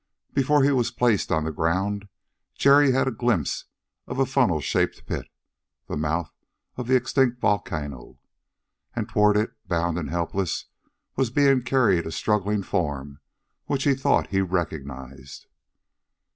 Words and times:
Before 0.33 0.63
he 0.63 0.71
was 0.71 0.89
placed 0.89 1.31
on 1.31 1.43
the 1.43 1.51
ground 1.51 2.07
Jerry 2.55 2.91
had 2.91 3.07
a 3.07 3.11
glimpse 3.11 3.65
of 4.07 4.17
a 4.17 4.25
funnel 4.25 4.59
shaped 4.59 5.05
pit 5.05 5.27
the 5.85 5.95
mouth 5.95 6.33
of 6.75 6.87
the 6.87 6.95
extinct 6.95 7.39
volcano. 7.39 8.17
And 8.95 9.07
toward 9.07 9.37
it, 9.37 9.51
bound 9.67 9.99
and 9.99 10.09
helpless, 10.09 10.65
was 11.15 11.29
being 11.29 11.61
carried 11.61 12.07
a 12.07 12.11
struggling 12.11 12.63
form 12.63 13.19
which 13.67 13.83
he 13.83 13.93
thought 13.93 14.31
he 14.31 14.41
recognized. 14.41 15.45